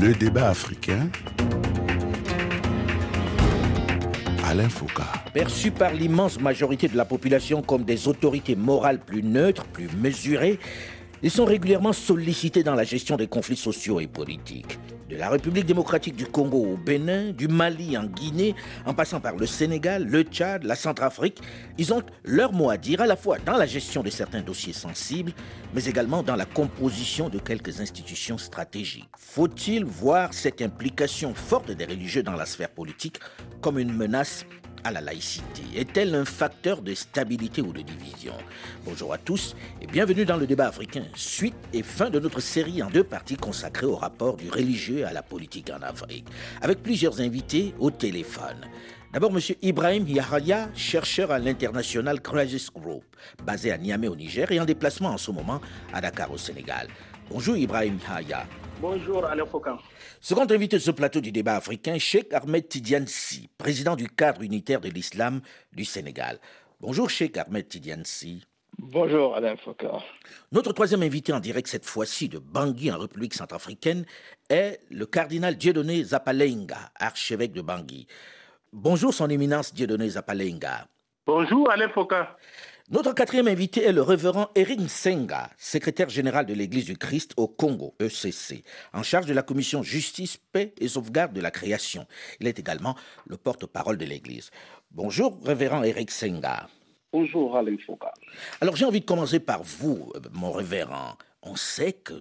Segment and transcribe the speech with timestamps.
[0.00, 1.08] Le débat africain.
[4.44, 5.02] Alain Foucault.
[5.32, 10.58] Perçus par l'immense majorité de la population comme des autorités morales plus neutres, plus mesurées,
[11.22, 14.78] ils sont régulièrement sollicités dans la gestion des conflits sociaux et politiques.
[15.08, 18.54] De la République démocratique du Congo au Bénin, du Mali en Guinée,
[18.86, 21.40] en passant par le Sénégal, le Tchad, la Centrafrique,
[21.76, 24.72] ils ont leur mot à dire à la fois dans la gestion de certains dossiers
[24.72, 25.32] sensibles,
[25.74, 29.08] mais également dans la composition de quelques institutions stratégiques.
[29.18, 33.18] Faut-il voir cette implication forte des religieux dans la sphère politique
[33.60, 34.46] comme une menace
[34.84, 38.34] à la laïcité Est-elle un facteur de stabilité ou de division
[38.84, 42.82] Bonjour à tous et bienvenue dans le débat africain, suite et fin de notre série
[42.82, 46.26] en deux parties consacrée au rapport du religieux à la politique en Afrique,
[46.60, 48.60] avec plusieurs invités au téléphone.
[49.12, 49.40] D'abord, M.
[49.62, 53.04] Ibrahim Yahya, chercheur à l'international Crisis Group,
[53.44, 55.60] basé à Niamey au Niger et en déplacement en ce moment
[55.92, 56.88] à Dakar au Sénégal.
[57.30, 58.44] Bonjour Ibrahim Yahya.
[58.80, 59.78] Bonjour Alain Foucault.
[60.26, 64.80] Second invité de ce plateau du débat africain, Sheikh Ahmed Tidiansi, président du cadre unitaire
[64.80, 65.42] de l'islam
[65.74, 66.38] du Sénégal.
[66.80, 68.42] Bonjour Sheikh Ahmed Tidiansi.
[68.78, 70.00] Bonjour Alain Foucault.
[70.50, 74.06] Notre troisième invité en direct cette fois-ci de Bangui en République centrafricaine
[74.48, 78.06] est le cardinal Dieudonné Zapalenga, archevêque de Bangui.
[78.72, 80.86] Bonjour son éminence Dieudonné Zapalenga.
[81.26, 82.24] Bonjour Alain Foucault.
[82.90, 87.48] Notre quatrième invité est le révérend Eric Nsenga, secrétaire général de l'Église du Christ au
[87.48, 88.62] Congo, ECC,
[88.92, 92.06] en charge de la commission Justice, Paix et Sauvegarde de la Création.
[92.40, 92.94] Il est également
[93.26, 94.50] le porte-parole de l'Église.
[94.90, 96.68] Bonjour, révérend Eric Nsenga.
[97.10, 98.08] Bonjour Alain Foucault.
[98.60, 101.16] Alors j'ai envie de commencer par vous, mon révérend.
[101.46, 102.14] On sait que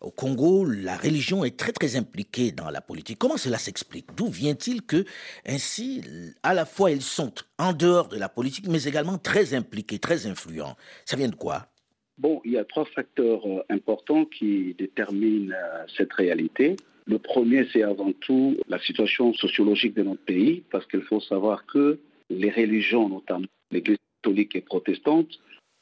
[0.00, 3.18] au Congo, la religion est très très impliquée dans la politique.
[3.18, 4.06] Comment cela s'explique?
[4.16, 5.04] D'où vient-il que
[5.44, 6.02] ainsi,
[6.44, 10.26] à la fois ils sont en dehors de la politique, mais également très impliqués, très
[10.26, 10.76] influents?
[11.04, 11.66] Ça vient de quoi?
[12.18, 15.54] Bon, il y a trois facteurs importants qui déterminent
[15.96, 16.76] cette réalité.
[17.06, 21.66] Le premier, c'est avant tout la situation sociologique de notre pays, parce qu'il faut savoir
[21.66, 21.98] que
[22.30, 25.28] les religions, notamment l'Église catholique et protestante,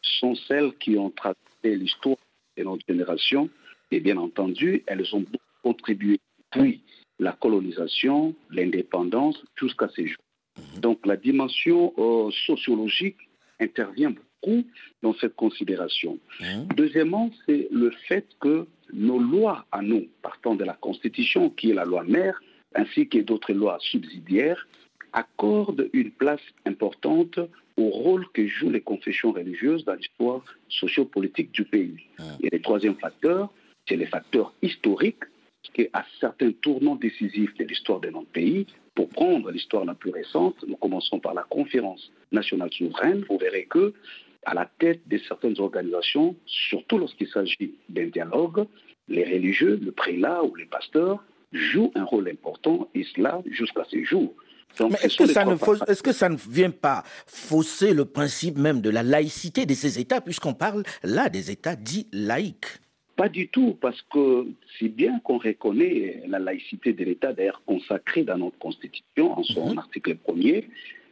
[0.02, 2.16] sont celles qui ont tracé l'histoire
[2.56, 3.48] de notre génération.
[3.90, 5.24] Et bien entendu, elles ont
[5.62, 6.20] contribué
[6.52, 6.82] depuis
[7.18, 10.24] la colonisation, l'indépendance, jusqu'à ces jours.
[10.80, 13.16] Donc la dimension euh, sociologique
[13.60, 14.64] intervient beaucoup
[15.02, 16.18] dans cette considération.
[16.40, 16.74] Mmh.
[16.76, 21.74] Deuxièmement, c'est le fait que nos lois à nous, partant de la Constitution, qui est
[21.74, 22.40] la loi mère,
[22.74, 24.66] ainsi que d'autres lois subsidiaires,
[25.14, 27.38] accordent une place importante
[27.76, 31.96] au rôle que jouent les confessions religieuses dans l'histoire sociopolitique du pays.
[32.42, 33.50] Et le troisième facteur,
[33.88, 35.24] c'est les facteurs historiques,
[35.72, 40.10] qui à certains tournants décisifs de l'histoire de notre pays, pour prendre l'histoire la plus
[40.10, 43.92] récente, nous commençons par la conférence nationale souveraine, vous verrez que
[44.46, 48.66] à la tête de certaines organisations, surtout lorsqu'il s'agit d'un dialogue,
[49.08, 54.04] les religieux, le prélat ou les pasteurs jouent un rôle important, et cela jusqu'à ces
[54.04, 54.34] jours.
[54.80, 58.80] Mais est-ce que, ça ne est que ça ne vient pas fausser le principe même
[58.80, 62.66] de la laïcité de ces États, puisqu'on parle là des États dits laïques
[63.16, 64.46] Pas du tout, parce que
[64.78, 69.70] c'est bien qu'on reconnaît la laïcité de l'État, d'ailleurs consacrée dans notre Constitution, en son
[69.70, 69.78] Mhm.
[69.78, 70.68] article premier,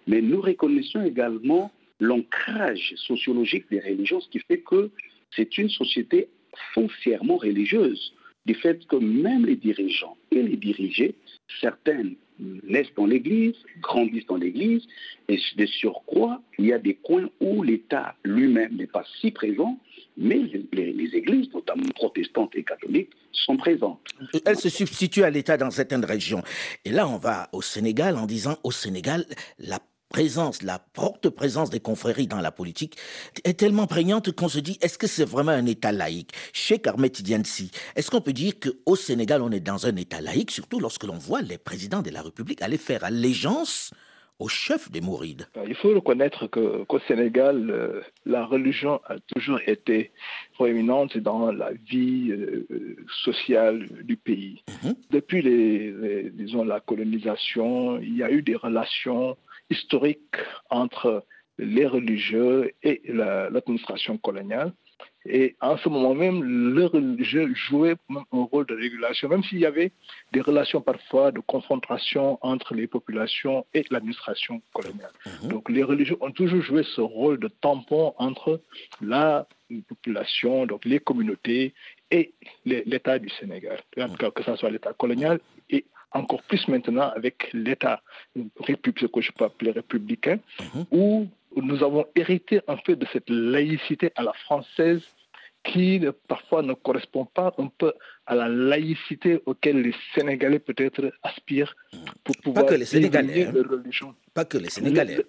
[0.08, 1.70] mais nous reconnaissons également
[2.00, 4.90] l'ancrage sociologique des religions, ce qui fait que
[5.36, 6.28] c'est une société
[6.74, 8.12] foncièrement religieuse,
[8.44, 11.14] du fait que même les dirigeants et les dirigés,
[11.60, 12.16] certaines
[12.64, 14.82] naissent dans l'Église, grandissent dans l'Église,
[15.28, 19.78] et de surcroît, il y a des coins où l'État lui-même n'est pas si présent,
[20.16, 20.40] mais
[20.72, 24.00] les, églises, notamment protestantes et catholiques, sont présentes.
[24.44, 26.42] Elle se substitue à l'État dans certaines régions.
[26.84, 29.24] Et là, on va au Sénégal en disant au Sénégal,
[29.58, 29.78] la
[30.16, 32.96] présence, la forte présence des confréries dans la politique
[33.44, 36.32] est tellement prégnante qu'on se dit, est-ce que c'est vraiment un État laïque?
[36.52, 40.50] Chez Ahmed Tidiansi, est-ce qu'on peut dire qu'au Sénégal, on est dans un État laïque,
[40.50, 43.90] surtout lorsque l'on voit les présidents de la République aller faire allégeance
[44.38, 45.46] au chef des Mourides?
[45.68, 50.10] Il faut reconnaître qu'au Sénégal, euh, la religion a toujours été
[50.54, 52.66] proéminente dans la vie euh,
[53.24, 54.62] sociale du pays.
[54.82, 54.94] Mhm.
[55.10, 59.36] Depuis les, les- disons, la colonisation, il y a eu des relations
[59.70, 60.36] historiques
[60.70, 61.24] entre
[61.58, 64.72] les religieux et la- l'administration coloniale.
[65.26, 69.58] Et en ce moment même, le religieux jouait même un rôle de régulation, même s'il
[69.58, 69.92] y avait
[70.32, 75.10] des relations parfois de confrontation entre les populations et l'administration coloniale.
[75.42, 75.48] Mhm.
[75.50, 78.60] Donc les religieux ont toujours joué ce rôle de tampon entre
[79.00, 79.46] la
[79.88, 81.74] population, donc les communautés
[82.10, 82.32] et
[82.64, 86.66] les- l'État du Sénégal, en tout cas que ce soit l'État colonial et encore plus
[86.68, 88.02] maintenant avec l'État
[88.60, 90.84] république, que je peux appeler républicain, Mhm.
[90.90, 95.02] où nous avons hérité un peu de cette laïcité à la française
[95.64, 97.92] qui parfois ne correspond pas un peu
[98.26, 101.74] à la laïcité auquel les Sénégalais peut-être aspirent
[102.24, 103.52] pour pouvoir pas que les Sénégalais, hein.
[103.68, 104.14] religion.
[104.34, 105.24] Pas que les Sénégalais.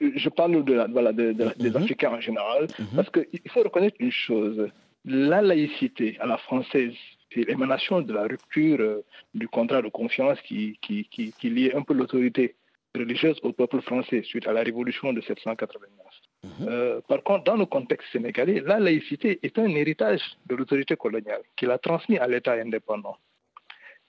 [0.00, 1.76] Je parle de voilà, des mhm.
[1.76, 2.86] Africains en général, mhm.
[2.96, 4.68] parce qu'il faut reconnaître une chose.
[5.04, 6.94] La laïcité à la française,
[7.32, 9.04] c'est l'émanation de la rupture euh,
[9.34, 12.54] du contrat de confiance qui, qui, qui, qui liait un peu l'autorité
[12.94, 16.06] religieuse au peuple français suite à la révolution de 1789.
[16.44, 16.50] Mhm.
[16.68, 21.42] Euh, par contre, dans le contexte sénégalais, la laïcité est un héritage de l'autorité coloniale
[21.56, 23.16] qu'il a transmis à l'État indépendant.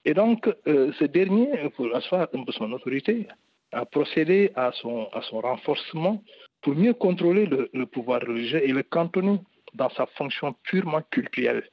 [0.04, 3.28] Et donc, euh, ce dernier, pour asseoir un peu son autorité,
[3.72, 6.22] a procédé à son, à son renforcement
[6.62, 9.38] pour mieux contrôler le, le pouvoir religieux et le cantonner
[9.74, 11.64] dans sa fonction purement culturelle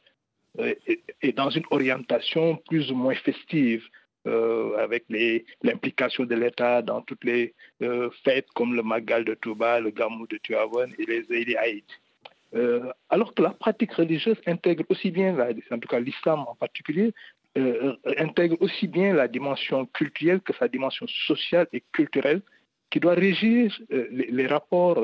[0.60, 3.84] et, et, dans une orientation plus ou moins festive
[4.28, 5.06] euh, avec
[5.62, 10.28] l'implication de l'État dans toutes les euh, fêtes comme le Magal de Touba, le Gamou
[10.28, 11.84] de Tuavan et les Eid
[12.56, 15.38] euh, alors que la pratique religieuse intègre aussi bien,
[15.72, 17.14] en tout cas l'islam en particulier,
[17.58, 22.42] euh, intègre aussi bien la dimension culturelle que sa dimension sociale et culturelle
[22.90, 25.04] qui doit régir euh, les, rapports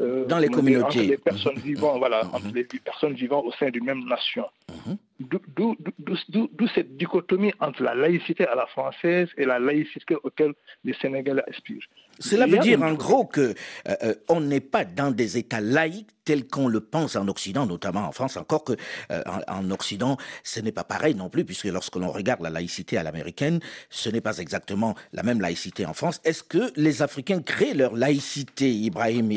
[0.00, 2.36] euh, dans les communautés entre les personnes vivant, voilà, mm -hmm.
[2.36, 4.46] entre les personnes vivant au sein d'une même nation.
[4.70, 4.96] -hmm.
[5.20, 11.42] D'où cette dichotomie entre la laïcité à la française et la laïcité auquel les Sénégalais
[11.48, 11.86] aspirent.
[12.18, 13.54] Cela veut dire en gros que
[13.88, 18.06] euh, on n'est pas dans des États laïcs tels qu'on le pense en Occident, notamment
[18.08, 18.72] en France, encore que
[19.10, 22.50] euh, en, en, Occident, ce n'est pas pareil non plus, puisque lorsque l'on regarde la
[22.50, 23.60] laïcité à l'américaine,
[23.90, 26.20] ce n'est pas exactement la même laïcité en France.
[26.24, 29.30] Est-ce que les Africains créent leur laïcité, Ibrahim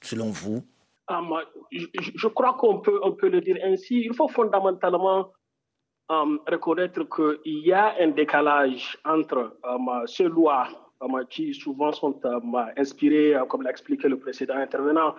[0.00, 0.62] Selon vous
[1.08, 1.20] ah,
[1.70, 4.02] je, crois qu'on peut, on peut le dire ainsi.
[4.04, 5.32] Il faut fondamentalement
[6.08, 10.68] um, reconnaître qu'il y a un décalage entre um, ces lois
[11.00, 12.18] um, qui souvent sont
[12.76, 15.14] inspirées, comme l'a expliqué le précédent intervenant,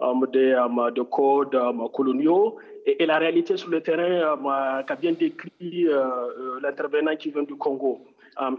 [0.00, 1.58] de codes
[1.92, 2.56] coloniaux
[2.86, 7.54] et, la réalité sur le terrain qu'a bien décrit euh, euh, l'intervenant qui vient du
[7.56, 8.04] Congo.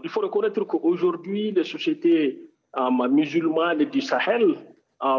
[0.02, 2.48] il faut reconnaître qu'aujourd'hui, les sociétés
[3.10, 4.56] musulmanes du Sahel
[5.02, 5.18] uh,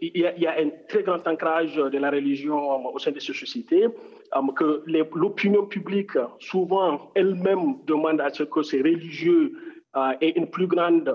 [0.00, 3.12] il, y a, il, y a, un très grand ancrage de la religion au sein
[3.12, 3.86] de ces sociétés,
[4.56, 4.82] que
[5.14, 9.52] l'opinion publique souvent elle-même demande à ce que ces religieux
[10.20, 11.14] aient une plus grande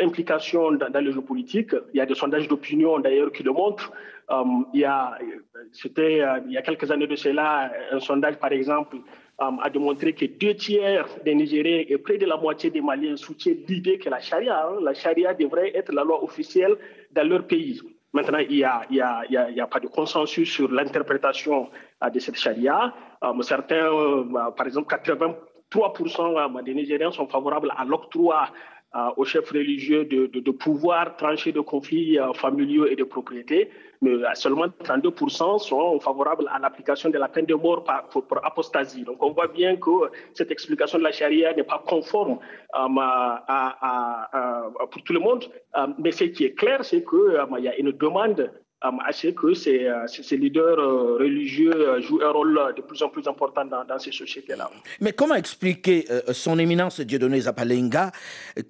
[0.00, 1.72] implication dans, dans, le jeu politique.
[1.92, 3.92] Il y a des sondages d'opinion d'ailleurs qui le montrent.
[4.74, 4.86] il y
[5.72, 8.96] c'était il y a quelques années de cela un sondage par exemple
[9.38, 13.64] a démontré que deux tiers des Nigériens et près de la moitié des Maliens soutiennent
[13.68, 16.74] l'idée que la charia, hein, la charia devrait être la loi officielle
[17.12, 17.80] dans leur pays.
[18.14, 21.68] Maintenant, il n'y a, a, a, a pas de consensus sur l'interprétation
[22.02, 22.94] uh, de cette charia.
[23.20, 28.75] Um, certains, uh, par exemple, 83% des Nigériens sont favorables à l'octroi euh,
[29.16, 34.34] aux chefs religieux de, pouvoir trancher de conflits euh, familiaux et de propriété, mais euh,
[34.34, 39.04] seulement 32% sont favorables à l'application de la peine de mort pour, apostasie.
[39.04, 42.38] Donc on voit bien que cette explication de la charia n'est pas conforme
[42.72, 44.28] à,
[44.90, 45.44] pour tout le monde,
[45.98, 48.50] mais ce qui est clair, c'est qu'il y a une demande
[49.04, 50.78] à ce que ces, ces leaders
[51.18, 54.70] religieux jouent un rôle de plus en plus important dans, dans ces sociétés-là.
[55.00, 58.12] Mais comment expliquer, euh, son éminence Dieudonné Zapalenga,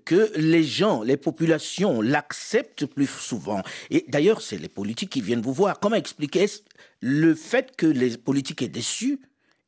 [0.04, 3.62] que les gens, les populations l'acceptent plus souvent?
[3.90, 5.80] Et d'ailleurs, c'est les politiques qui viennent vous voir.
[5.80, 6.46] Comment expliquer
[7.00, 9.20] le fait que les politiques aient déçu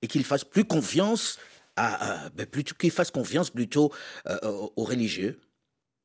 [0.03, 1.39] et qu'ils fassent plus confiance
[1.77, 3.93] à, à ben, plutôt qu'ils fassent confiance plutôt
[4.29, 4.37] euh,
[4.77, 5.39] aux religieux?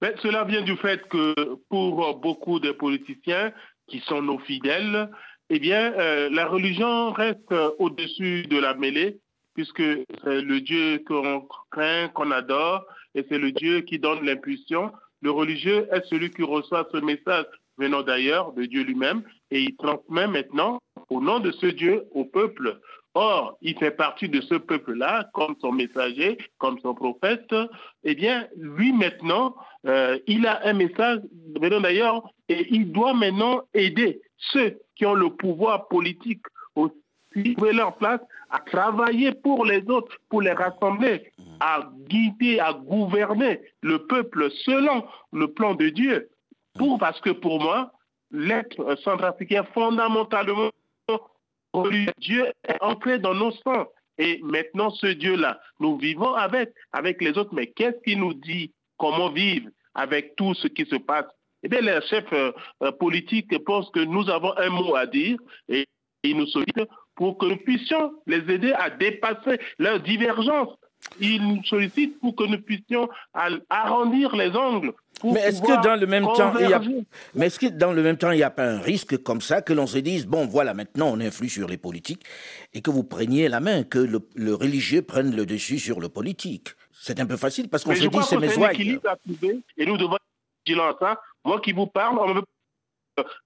[0.02, 1.34] Mais cela vient du fait que
[1.70, 3.54] pour beaucoup de politiciens,
[3.94, 5.08] qui sont nos fidèles,
[5.52, 9.20] eh bien, euh, la religion reste euh, au-dessus de la mêlée,
[9.54, 9.84] puisque
[10.24, 12.84] c'est le Dieu qu'on craint, qu'on adore,
[13.14, 14.92] et c'est le Dieu qui donne l'impulsion.
[15.22, 17.46] Le religieux est celui qui reçoit ce message
[17.78, 19.22] venant d'ailleurs de Dieu lui-même,
[19.52, 20.80] et il transmet maintenant,
[21.12, 22.80] au nom de ce Dieu, au peuple.
[23.16, 27.54] Or, il fait partie de ce peuple-là, comme son messager, comme son prophète.
[28.04, 29.56] Eh bien, lui maintenant,
[29.86, 31.20] euh, il a un message
[31.60, 36.42] d'ailleurs, et il doit maintenant aider ceux qui ont le pouvoir politique
[36.76, 42.74] aussi, trouver leur place, à travailler pour les autres, pour les rassembler, à guider, à
[42.74, 46.30] gouverner le peuple selon le plan de Dieu.
[46.76, 47.92] Pour, parce que pour moi,
[48.32, 50.72] l'être centrafricain fondamentalement
[52.20, 53.88] Dieu est entré dans nos sangs.
[54.18, 57.54] Et maintenant, ce Dieu-là, nous vivons avec, avec les autres.
[57.54, 61.26] Mais qu'est-ce qu'il nous dit Comment vivre avec tout ce qui se passe?
[61.64, 62.52] Eh bien, les chefs euh,
[63.00, 65.38] politiques pensent que nous avons un mot à dire
[65.68, 65.88] et
[66.24, 70.76] ils nous sollicitent pour que nous puissions les aider à dépasser leurs divergences
[71.20, 73.10] il nous sollicite pour que nous puissions
[73.70, 74.94] arrondir les angles.
[75.24, 76.82] Mais est-ce que dans le même temps, il y a,
[77.36, 79.62] mais est-ce que dans le même temps, il n'y a pas un risque comme ça
[79.62, 82.24] que l'on se dise bon, voilà, maintenant on influe sur les politiques
[82.74, 86.70] et que vous preniez la main, que le, religieux prenne le dessus sur le politique?
[86.92, 88.50] C'est un peu facile parce qu'on se dit c'est mes
[89.78, 90.18] Et nous devons
[91.00, 91.22] ça.
[91.46, 92.42] Moi qui vous parle, on me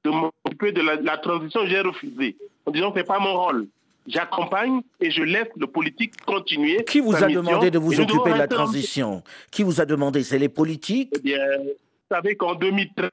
[0.03, 3.67] de m'occuper de la, transition, j'ai refusé en disant que ce n'est pas mon rôle
[4.07, 6.83] j'accompagne et je laisse le politique continuer.
[6.85, 10.39] Qui vous a demandé de vous occuper de la transition Qui vous a demandé C'est
[10.39, 13.09] les politiques eh bien, Vous savez qu'en 2013,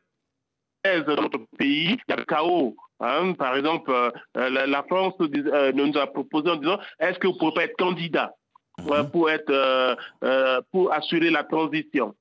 [1.07, 2.77] dans notre pays, il y a le chaos.
[3.01, 3.33] Hein.
[3.33, 4.11] par exemple, euh,
[4.51, 7.77] la, France euh, nous a proposé en disant est-ce que vous ne pouvez pas être
[7.77, 8.33] candidat
[8.79, 9.11] mhm.
[9.11, 12.15] pour, être, euh, pour assurer la transition?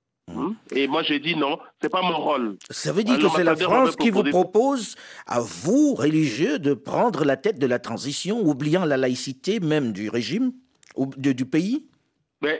[0.71, 2.57] Et moi, j'ai dit non, c'est pas mon rôle.
[2.69, 4.95] Ça veut dire que c'est la France qui vous propose,
[5.27, 10.09] à vous, religieux, de prendre la tête de la transition, oubliant la laïcité même du
[10.09, 10.53] régime,
[10.95, 11.85] ou du pays?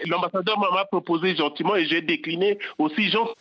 [0.08, 3.36] L'ambassadeur m'a proposé gentiment et j'ai décliné aussi gentiment.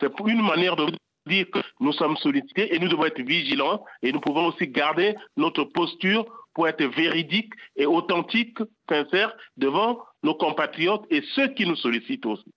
[0.00, 0.86] C'est une manière de
[1.26, 5.14] dire que nous sommes sollicités et nous devons être vigilants et nous pouvons aussi garder
[5.36, 6.24] notre posture
[6.54, 12.52] pour être véridique et authentique, sincère devant nos compatriotes et ceux qui nous sollicitent aussi.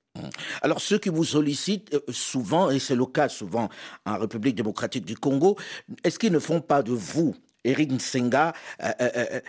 [0.62, 3.70] Alors ceux qui vous sollicitent euh, souvent, et c'est le cas souvent
[4.06, 5.58] en République démocratique du Congo,
[6.04, 9.40] est-ce qu'ils ne font pas de vous, Eric Nsenga, euh, euh,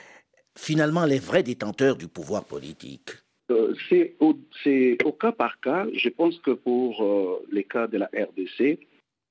[0.56, 3.10] finalement les vrais détenteurs du pouvoir politique?
[3.88, 5.86] C'est au, cas par cas.
[5.94, 8.80] Je pense que pour les cas de la RDC,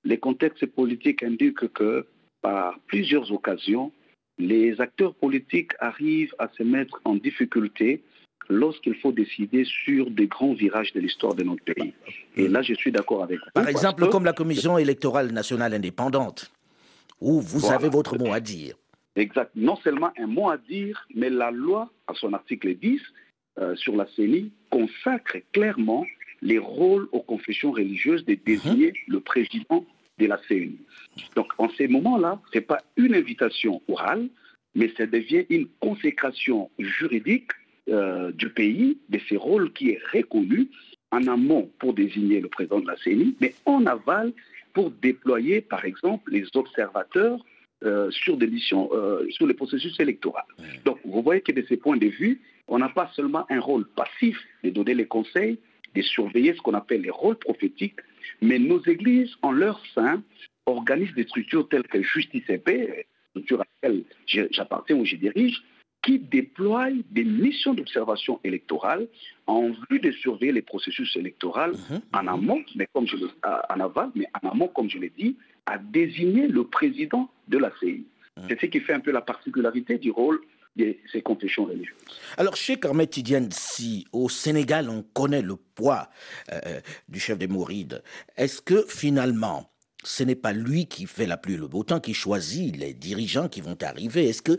[0.05, 2.05] les contextes politiques indiquent que
[2.41, 3.91] par plusieurs occasions,
[4.37, 8.03] les acteurs politiques arrivent à se mettre en difficulté
[8.49, 11.93] lorsqu'il faut décider sur des grands virages de l'histoire de notre pays.
[12.35, 13.51] Et là, je suis d'accord avec vous.
[13.53, 16.51] Par exemple, comme la Commission électorale nationale indépendante,
[17.21, 18.75] où vous avez votre mot à dire.
[19.15, 19.51] Exact.
[19.55, 22.99] Non seulement un mot à dire, mais la loi, à son article 10
[23.59, 26.05] euh, sur la CENI, consacre clairement
[26.41, 29.13] les rôles aux confessions religieuses de désigner mhm.
[29.13, 29.85] le président
[30.19, 30.77] de la CENI.
[31.35, 34.27] Donc, en ces moments-là, ce n'est pas une invitation orale,
[34.75, 37.51] mais ça devient une consécration juridique
[37.89, 40.69] euh, du pays, de ses rôles qui est reconnu
[41.11, 44.33] en amont pour désigner le président de la CENI, mais en aval
[44.73, 47.39] pour déployer, par exemple, les observateurs
[47.83, 50.37] euh, sur des missions, euh, sur les processus électoraux.
[50.83, 53.87] Donc, vous voyez que de ce point de vue, on n'a pas seulement un rôle
[53.95, 55.59] passif de donner les conseils,
[55.93, 57.99] de surveiller ce qu'on appelle les rôles prophétiques,
[58.41, 60.23] mais nos églises, en leur sein,
[60.65, 65.61] organisent des structures telles que Justice et Paix, structure à laquelle j'appartiens ou je dirige,
[66.05, 69.07] qui déploie des missions d'observation électorale
[69.47, 72.01] en vue de surveiller les processus électoraux mhm.
[72.13, 75.35] en amont, mais comme je en aval, mais en amont, comme je l'ai dit,
[75.65, 78.05] à désigner le président de la CI.
[78.37, 78.43] Mhm.
[78.47, 80.39] C'est ce qui fait un peu la particularité du rôle
[80.75, 81.95] de ces confessions religieuses.
[82.37, 86.09] Alors, chez Carmet Tidiane, si au Sénégal on connaît le poids
[86.51, 88.03] euh, euh, du chef des Mourides,
[88.37, 89.71] est-ce que finalement
[90.03, 93.47] ce n'est pas lui qui fait la pluie le beau temps, qui choisit les dirigeants
[93.47, 94.29] qui vont arriver?
[94.29, 94.57] Est-ce que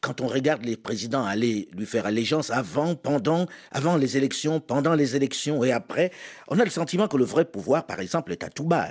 [0.00, 4.94] quand on regarde les présidents aller lui faire allégeance avant, pendant, avant les élections, pendant
[4.94, 6.10] les élections et après,
[6.48, 8.88] on a le sentiment que le vrai pouvoir, par exemple, est à tout bas.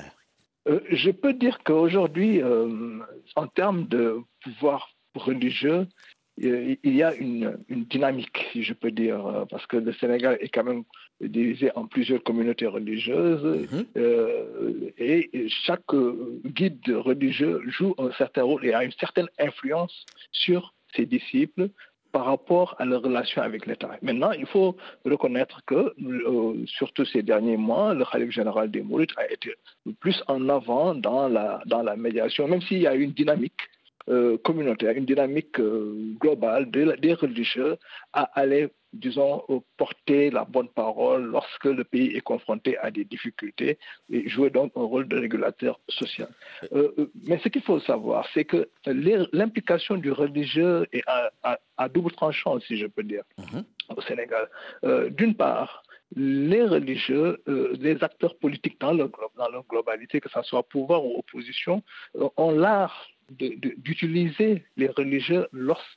[0.68, 3.00] Euh, je peux dire qu'aujourd'hui, euh,
[3.36, 5.88] en termes de pouvoir religieux,
[6.38, 10.50] il y a une, dynamique, si je peux dire, euh, parce que le Sénégal est
[10.50, 10.84] quand même
[11.22, 14.94] divisé en plusieurs communautés religieuses mm-hmm.
[14.98, 15.96] et chaque
[16.44, 21.70] guide religieux joue un certain rôle et a une certaine influence sur ses disciples
[22.16, 23.90] par rapport à leur relation avec l'État.
[24.02, 29.12] Maintenant, il faut reconnaître que, euh, surtout ces derniers mois, le Khalif général des Mourites
[29.18, 29.54] a été
[30.00, 33.64] plus en avant dans la, dans la médiation, même s'il y a une dynamique
[34.08, 37.76] euh, communautaire, une dynamique euh, globale des religieux
[38.14, 39.44] à aller disons,
[39.78, 43.78] porter la bonne parole lorsque le pays est confronté à des difficultés
[44.12, 46.30] et jouer donc un rôle de régulateur social.
[46.74, 52.12] Euh, euh, mais ce qu'il faut savoir, c'est que l'implication du religieux est à, double
[52.12, 53.64] tranchant, si je peux dire, mhm.
[53.96, 54.50] au Sénégal.
[54.84, 55.84] Euh, d'une part,
[56.16, 61.18] les religieux, les acteurs politiques dans leur, dans leur globalité, que ce soit pouvoir ou
[61.18, 61.84] opposition,
[62.38, 65.48] ont l'art d'utiliser les religieux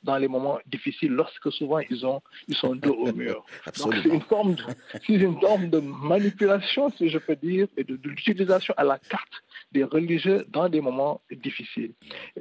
[0.03, 3.45] dans les moments difficiles, lorsque souvent ils, ont, ils sont dos au mur.
[3.73, 4.63] c'est une, forme de,
[5.07, 9.83] une forme de manipulation, si je peux dire, et de, l'utilisation à la carte des
[9.83, 11.93] religieux dans des moments difficiles.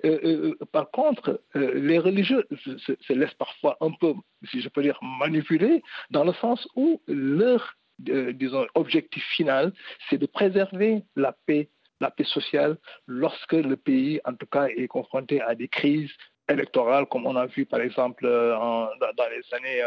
[0.04, 4.14] Euh, euh, par contre, euh, les religieux se, se, laissent parfois un peu,
[4.50, 9.72] si je peux dire, manipuler, dans le sens où leur disons, objectif final,
[10.08, 11.68] c'est de préserver la paix
[12.00, 12.76] la paix sociale
[13.06, 16.10] lorsque le pays, en tout cas, est confronté à des crises
[16.48, 18.88] électorales, comme on a vu par exemple dans,
[19.30, 19.82] les années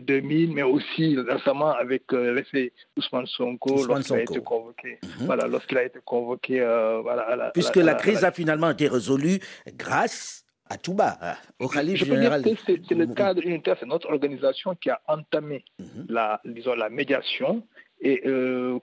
[0.00, 4.98] 2000, mais aussi récemment avec l'effet Ousmane Sonko lorsqu'il a été convoqué.
[5.02, 5.26] Mhm.
[5.26, 6.60] Voilà, lorsqu'il a été convoqué.
[7.02, 9.38] voilà, Puisque la, crise a finalement été résolue
[9.76, 11.18] grâce à Touba,
[11.58, 16.06] au Khalif Je que c'est le cadre unitaire, c'est notre organisation qui a entamé mhm.
[16.08, 17.62] la, disons, la médiation
[18.04, 18.80] et euh,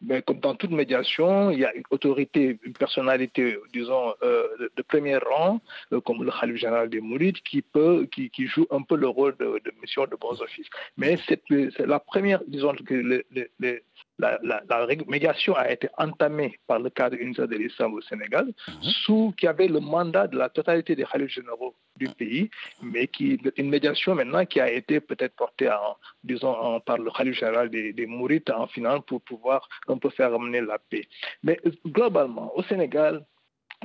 [0.00, 4.82] ben, comme dans toute médiation, il y a une autorité, une personnalité, disons, euh, de,
[4.82, 5.60] premier rang,
[5.92, 9.36] euh, comme le Khalif général des Mourides, qui, peut, qui, joue un peu le rôle
[9.36, 10.68] de, mission de bons offices.
[10.96, 11.42] Mais c'est
[11.80, 13.82] la première, disons, que le,
[14.22, 18.82] la, la, médiation a été entamée par le cadre unitaire de l'islam au Sénégal, mhm.
[18.82, 22.50] sous qui avait le mandat de la totalité des khalifs généraux du pays,
[22.82, 27.34] mais qui une médiation maintenant qui a été peut-être portée en, disons, par le khalif
[27.38, 31.06] général des, des Mourites en finale pour pouvoir un peu faire amener la paix.
[31.42, 33.24] Mais globalement, au Sénégal,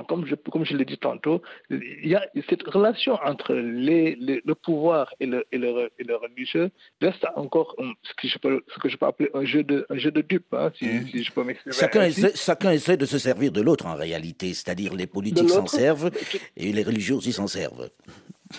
[0.06, 4.54] comme je, comme je l'ai dit tantôt, il y a cette relation entre les, le
[4.54, 8.78] pouvoir et le, et, le, et le, religieux reste encore ce que je peux, ce
[8.78, 11.08] que je peux appeler un jeu de, un jeu de dupes, hein, si, mmh.
[11.08, 11.74] si, je peux m'exprimer.
[11.74, 15.66] Chacun essaie, chacun essaie de se servir de l'autre en réalité, c'est-à-dire les politiques s'en
[15.66, 16.10] servent
[16.56, 17.90] et les religieux aussi s'en servent.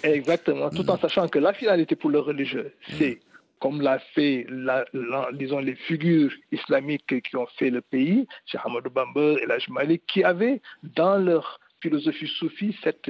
[0.03, 0.99] Exactement, tout en mmh.
[0.99, 3.19] sachant que la finalité pour le religieux, c'est
[3.59, 4.45] comme l'a fait,
[5.59, 10.23] les figures islamiques qui ont fait le pays, Cheikh Hamadou Bamba et Laj Malik, qui
[10.23, 13.09] avaient dans leur philosophie soufie cette,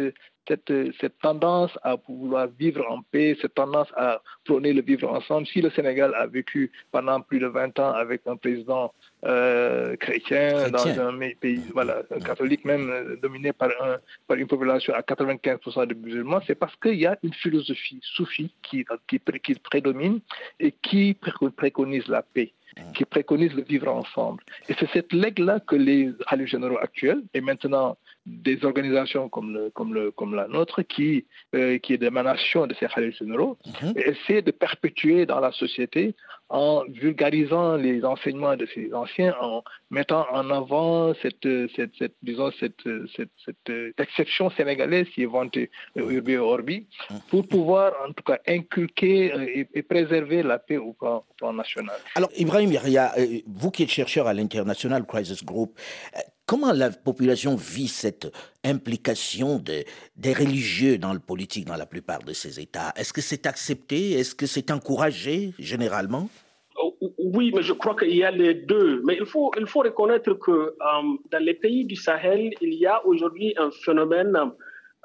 [0.50, 5.48] cette, cette, tendance à vouloir vivre en paix, cette tendance à prôner le vivre ensemble.
[5.48, 8.94] Si le Sénégal a vécu pendant plus de 20 ans avec un président
[9.26, 14.94] euh, chrétien, dans un pays voilà, catholique même euh, dominé par, un, par une population
[14.94, 19.54] à 95% de musulmans, c'est parce qu'il y a une philosophie soufie qui, qui, qui
[19.56, 20.20] prédomine
[20.60, 21.16] et qui
[21.56, 22.54] préconise la paix
[22.94, 24.44] qui préconise le vivre ensemble.
[24.68, 27.98] Et c'est cette legs-là que les rallyes généraux actuels, et maintenant
[28.30, 32.76] des organisations comme, le, comme, le, comme la nôtre, qui, euh, qui est d'émanation de
[32.80, 33.94] ces rallyes généraux, mhm.
[33.96, 36.16] essaient de perpétuer dans la société
[36.50, 42.52] en vulgarisant les enseignements de ces anciens, en mettant en avant cette, cette, cette disons,
[42.60, 42.82] cette,
[43.16, 46.88] cette, exception sénégalaise qui est vantée euh, urbi et orbi,
[47.30, 51.96] pour pouvoir en tout cas inculquer euh, et, préserver la paix au plan, national.
[52.16, 55.80] Alors Ibrahim Yaria, euh, vous qui êtes chercheur à l'International Crisis Group,
[56.50, 58.28] Comment la population vit cette
[58.66, 59.84] implication de,
[60.18, 62.92] des religieux dans le politique dans la plupart de ces États?
[62.96, 64.14] Est-ce que c'est accepté?
[64.14, 66.28] Est-ce que c'est encouragé généralement?
[66.76, 69.04] Oh, oui, mais je crois qu'il y a les deux.
[69.06, 70.74] Mais il faut, il faut reconnaître que euh,
[71.32, 74.36] dans les pays du Sahel, il y a aujourd'hui un phénomène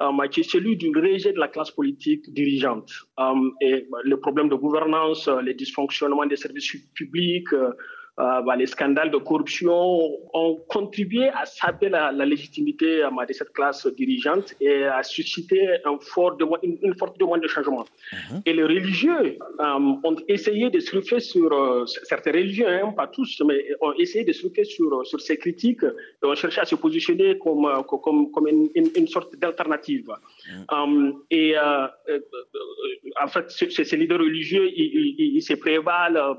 [0.00, 2.90] euh, qui est celui du rejet de la classe politique dirigeante.
[3.20, 7.50] Euh, et le problème de gouvernance, les dysfonctionnements des services publics,
[8.20, 9.74] euh, bah, les scandales de corruption
[10.34, 15.98] ont contribué à saper la, légitimité euh, de cette classe dirigeante et à susciter un
[15.98, 17.84] fort une, forte demande de changement.
[18.12, 18.42] Mhm.
[18.46, 19.64] Et les religieux euh,
[20.04, 21.50] ont essayé de surfer sur,
[22.04, 26.24] certains religieux, hein, pas tous, mais ont essayé de surfer sur, sur ces critiques et
[26.24, 30.08] ont cherché à se positionner comme, comme, comme une, une, sorte d'alternative.
[30.70, 31.14] Mhm.
[31.32, 31.56] et
[33.20, 36.36] en fait, ces, leaders religieux, ils, ils, se prévalent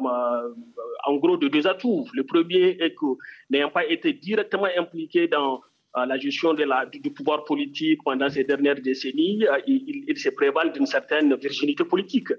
[1.05, 2.07] en gros de deux atouts.
[2.13, 3.05] Le premier est que,
[3.49, 5.61] n'ayant pas été directement impliqué dans
[5.97, 10.29] euh, la gestion de la, du, pouvoir politique pendant ces dernières décennies, euh, il, se
[10.29, 12.31] prévalent d'une certaine virginité politique.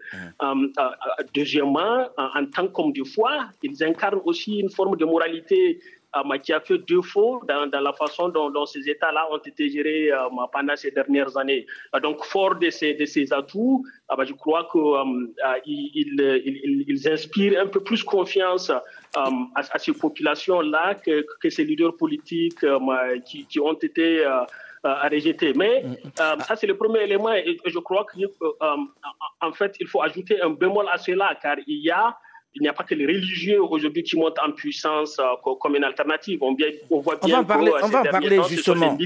[0.42, 0.68] Euh,
[1.34, 5.80] deuxièmement, en, tant qu'homme de foi, ils incarnent aussi une forme de moralité
[6.42, 10.10] qui a fait défaut dans, dans la façon dont, ces États-là ont été gérés
[10.52, 11.66] pendant ces dernières années.
[12.02, 15.34] donc, fort de ces, de ces atouts, bah, je crois qu'ils
[15.66, 18.70] ils, inspirent un peu plus confiance
[19.14, 22.64] à, ces populations-là que, que, ces leaders politiques
[23.24, 25.52] qui, qui, ont été à rejeter.
[25.54, 30.50] Mais ça, c'est le premier élément et je crois qu'en fait, il faut ajouter un
[30.50, 32.16] bémol à cela car il y a
[32.56, 35.84] il n'y a pas que les religieux aujourd'hui qui montent en puissance euh, comme une
[35.84, 36.38] alternative.
[36.42, 36.54] On,
[37.00, 38.98] voit bien on va en parler, que, on va en parler justement.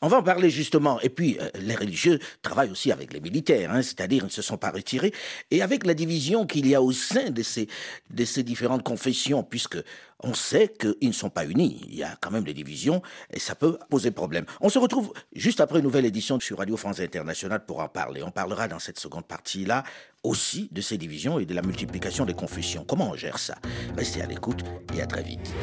[0.00, 0.98] On va en parler justement.
[1.00, 4.42] Et puis, euh, les religieux travaillent aussi avec les militaires, hein, c'est-à-dire ils ne se
[4.42, 5.12] sont pas retirés.
[5.50, 7.68] Et avec la division qu'il y a au sein de ces,
[8.10, 9.78] de ces différentes confessions, puisque
[10.22, 11.80] on sait qu'ils ne sont pas unis.
[11.88, 14.46] Il y a quand même des divisions et ça peut poser problème.
[14.60, 18.22] On se retrouve juste après une nouvelle édition sur Radio France Internationale pour en parler.
[18.22, 19.84] On parlera dans cette seconde partie-là
[20.28, 22.84] aussi de ces divisions et de la multiplication des confessions.
[22.86, 23.56] Comment on gère ça?
[23.96, 24.62] Restez à l'écoute
[24.94, 25.54] et à très vite.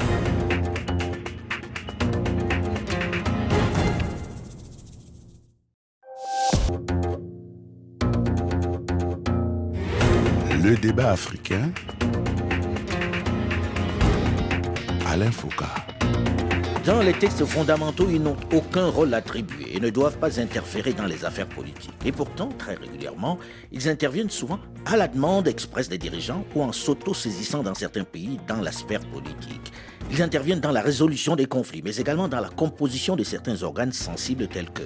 [10.63, 11.71] Le débat africain
[15.05, 15.84] Alain Foucault.
[16.85, 21.07] Dans les textes fondamentaux, ils n'ont aucun rôle attribué et ne doivent pas interférer dans
[21.07, 21.97] les affaires politiques.
[22.05, 23.39] Et pourtant, très régulièrement,
[23.71, 28.39] ils interviennent souvent à la demande expresse des dirigeants ou en s'auto-saisissant dans certains pays
[28.47, 29.73] dans la sphère politique.
[30.11, 33.91] Ils interviennent dans la résolution des conflits, mais également dans la composition de certains organes
[33.91, 34.83] sensibles tels que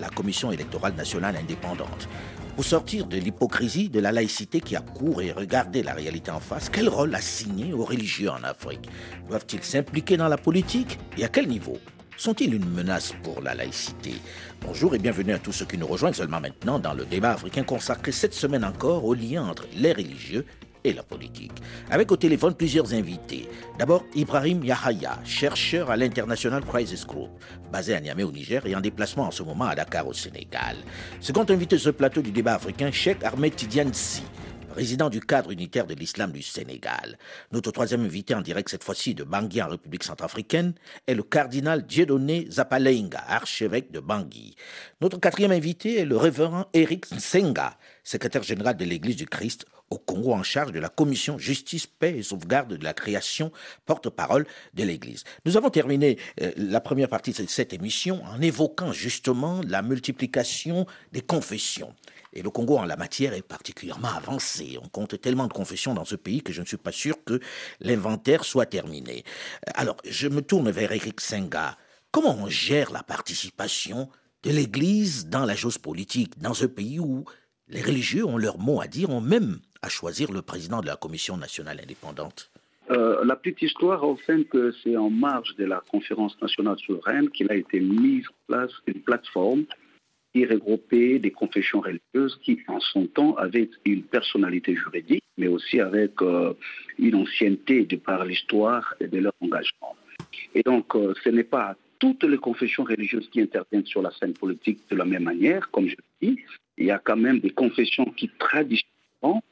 [0.00, 2.08] la Commission électorale nationale indépendante.
[2.56, 6.40] Pour sortir de l'hypocrisie de la laïcité qui a cours et regarder la réalité en
[6.40, 8.88] face, quel rôle assigner aux religieux en Afrique?
[9.28, 10.98] Doivent-ils s'impliquer dans la politique?
[11.18, 11.76] Et à quel niveau?
[12.16, 14.14] Sont-ils une menace pour la laïcité?
[14.62, 17.62] Bonjour et bienvenue à tous ceux qui nous rejoignent seulement maintenant dans le débat africain
[17.62, 20.46] consacré cette semaine encore au lien entre les religieux
[20.88, 21.52] et la politique.
[21.90, 23.48] Avec au téléphone plusieurs invités.
[23.78, 27.30] D'abord, Ibrahim Yahaya, chercheur à l'International Crisis Group,
[27.72, 30.76] basé à Niamey au Niger et en déplacement en ce moment à Dakar au Sénégal.
[31.20, 34.22] Second invité sur ce plateau du débat africain, Sheikh Ahmed Tidiane-Si,
[34.76, 37.16] président du cadre unitaire de l'islam du Sénégal.
[37.50, 40.74] Notre troisième invité en direct cette fois-ci de Bangui en République centrafricaine
[41.06, 44.54] est le cardinal Dieudonné Zapaleinga, archevêque de Bangui.
[45.00, 49.96] Notre quatrième invité est le révérend Eric Nsenga, secrétaire général de l'Église du Christ au
[49.96, 53.52] Congo en charge de la commission justice, paix et sauvegarde de la création,
[53.86, 55.24] porte-parole de l'Église.
[55.46, 60.86] Nous avons terminé euh, la première partie de cette émission en évoquant justement la multiplication
[61.12, 61.94] des confessions.
[62.36, 64.78] Et le Congo en la matière est particulièrement avancé.
[64.82, 67.40] On compte tellement de confessions dans ce pays que je ne suis pas sûr que
[67.80, 69.24] l'inventaire soit terminé.
[69.72, 71.78] Alors, je me tourne vers Eric Senga.
[72.10, 74.10] Comment on gère la participation
[74.42, 77.24] de l'Église dans la chose politique dans ce pays où
[77.68, 80.96] les religieux ont leur mot à dire, ont même à choisir le président de la
[80.96, 82.50] Commission nationale indépendante?
[82.90, 84.18] Euh, la petite histoire, au
[84.50, 88.70] que c'est en marge de la conférence nationale souveraine qu'il a été mise en place
[88.86, 89.64] une plateforme
[90.36, 95.80] qui regroupait des confessions religieuses qui, en son temps, avaient une personnalité juridique, mais aussi
[95.80, 96.52] avec euh,
[96.98, 99.96] une ancienneté de par l'histoire et de leur engagement.
[100.54, 104.34] Et donc, euh, ce n'est pas toutes les confessions religieuses qui interviennent sur la scène
[104.34, 106.42] politique de la même manière, comme je l'ai dit,
[106.76, 109.42] il y a quand même des confessions qui traditionnellement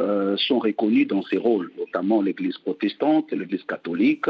[0.00, 4.28] euh, sont reconnues dans ces rôles, notamment l'Église protestante, l'Église catholique,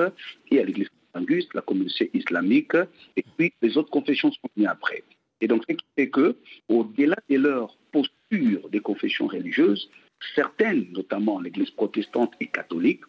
[0.52, 2.76] et l'Église anguste, la communauté islamique,
[3.16, 5.02] et puis les autres confessions sont venues après.
[5.40, 6.36] Et donc, ce qui fait que,
[6.68, 9.90] au-delà de leur posture des confessions religieuses,
[10.34, 13.02] certaines, notamment l'Église protestante et catholique,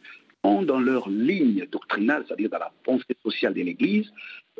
[0.44, 4.12] ont dans leur ligne doctrinale, c'est-à-dire dans la pensée sociale de l'Église,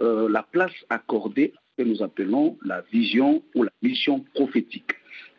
[0.02, 4.92] euh, la place accordée que nous appelons la vision ou la mission prophétique.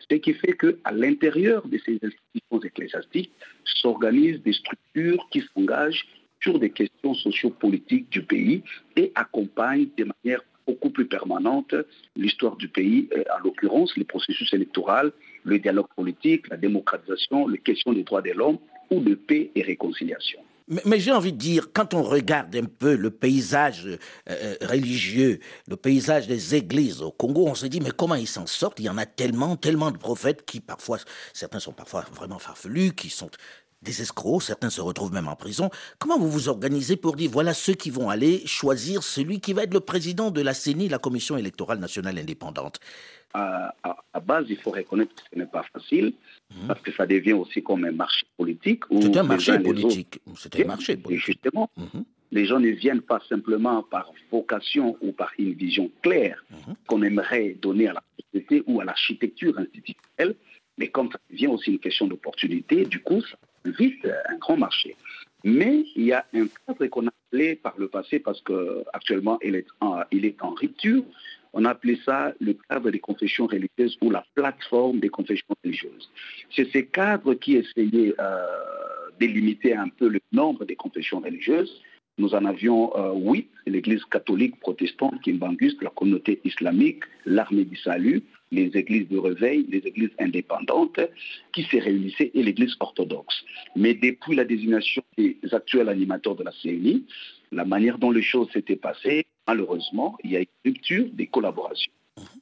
[0.08, 3.32] Ce qui fait qu'à l'intérieur de ces institutions ecclésiastiques
[3.64, 6.06] s'organisent des structures qui s'engagent
[6.40, 8.62] sur des questions sociopolitiques du pays
[8.94, 11.74] et accompagnent de manière beaucoup plus permanente
[12.16, 15.11] l'histoire du pays, en l'occurrence les processus électoraux,
[15.44, 18.59] le dialogue politique, la démocratisation, les questions des droits de l'homme
[18.90, 20.40] ou de paix et réconciliation.
[20.85, 23.96] Mais, j'ai envie de dire, quand on regarde un peu le paysage euh,
[24.29, 28.46] euh, religieux, le paysage des églises au Congo, on se dit, mais comment ils s'en
[28.46, 28.81] sortent?
[28.81, 30.98] Il y en a tellement, tellement de prophètes qui parfois,
[31.33, 33.31] certains sont parfois vraiment farfelus, qui sont
[33.87, 35.70] des escrocs, certains se retrouvent même en prison.
[35.99, 39.62] Comment vous vous organisez pour dire, voilà ceux qui vont aller choisir celui qui va
[39.62, 42.81] être le président de la CENI, la Commission électorale nationale indépendante?
[43.33, 46.14] À, à, base, il faut reconnaître que ce n'est pas facile,
[46.51, 46.68] mhm.
[46.68, 48.85] parce que ça devient aussi comme un marché politique.
[49.01, 50.20] C'est un marché politique.
[50.37, 51.27] C'est un marché politique.
[51.27, 52.05] justement, mhm.
[52.33, 56.75] les gens ne viennent pas simplement par vocation ou par une vision claire mhm.
[56.87, 60.35] qu'on aimerait donner à la société ou à l'architecture institutionnelle,
[60.79, 64.96] mais comme ça devient aussi une question d'opportunité, du coup, ça vite un grand marché.
[65.44, 69.55] Mais il y a un cadre qu'on a appelé par le passé, parce qu'actuellement il
[69.55, 71.05] est en, il est en rupture,
[71.52, 76.11] on a appelé ça le cadre des confessions religieuses ou la plateforme des confessions religieuses.
[76.55, 78.46] C'est ces cadres qui essayaient euh,
[79.18, 81.81] de limiter un peu le nombre des confessions religieuses.
[82.18, 88.22] Nous en avions euh, huit, l'Église catholique protestante, Kimbangus, la communauté islamique, l'armée du salut,
[88.52, 91.00] les églises de réveil, les églises indépendantes
[91.52, 93.44] qui se réunissaient et l'Église orthodoxe.
[93.74, 97.04] Mais depuis la désignation des actuels animateurs de la CNI,
[97.52, 101.92] la manière dont les choses s'étaient passées, malheureusement, il y a une rupture des collaborations.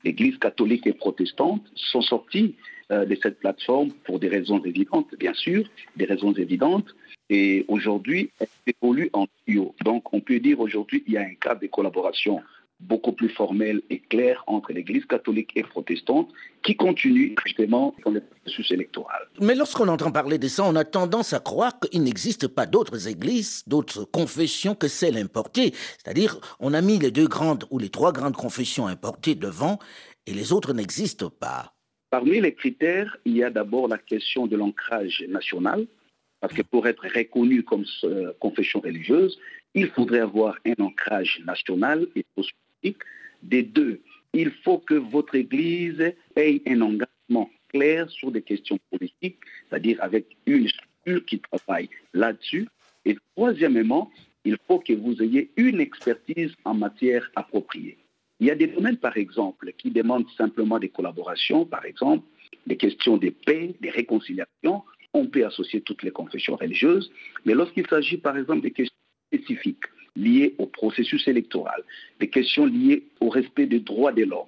[0.04, 2.54] L'Église catholique et protestante sont sorties
[2.92, 5.64] euh, de cette plateforme pour des raisons évidentes, bien sûr,
[5.96, 6.94] des raisons évidentes.
[7.30, 9.74] Et aujourd'hui, elle évolue en duo.
[9.82, 12.42] Donc, on peut dire aujourd'hui, il y a un cadre de collaboration
[12.80, 16.30] beaucoup plus formel et clair entre l'Église catholique et protestante
[16.62, 19.22] qui continue justement dans le processus électoral.
[19.40, 23.08] Mais lorsqu'on entend parler de ça, on a tendance à croire qu'il n'existe pas d'autres
[23.08, 25.72] églises, d'autres confessions que celles importées.
[25.98, 29.78] C'est-à-dire, on a mis les deux grandes ou les trois grandes confessions importées devant
[30.26, 31.74] et les autres n'existent pas.
[32.10, 35.86] Parmi les critères, il y a d'abord la question de l'ancrage national.
[36.40, 37.86] Parce que pour être reconnu comme
[38.38, 39.38] confession religieuse,
[39.72, 42.24] il faudrait avoir un ancrage national et
[43.42, 44.00] Des deux,
[44.32, 46.00] il faut que votre Église
[46.36, 52.68] ait un engagement clair sur des questions politiques, c'est-à-dire avec une structure qui travaille là-dessus.
[53.04, 54.10] Et troisièmement,
[54.44, 57.98] il faut que vous ayez une expertise en matière appropriée.
[58.40, 62.26] Il y a des domaines, par exemple, qui demandent simplement des collaborations, par exemple,
[62.66, 64.82] des questions de paix, des réconciliations.
[65.12, 67.10] On peut associer toutes les confessions religieuses,
[67.44, 68.96] mais lorsqu'il s'agit, par exemple, des questions
[69.32, 69.84] spécifiques
[70.16, 71.82] liées au processus électoral,
[72.20, 74.46] des questions liées au respect des droits de l'homme,